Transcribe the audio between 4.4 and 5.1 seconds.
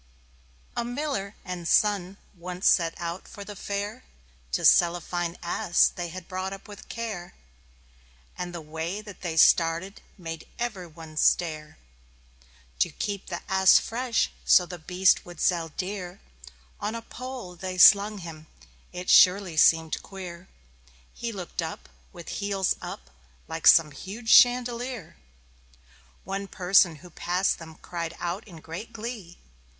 To sell a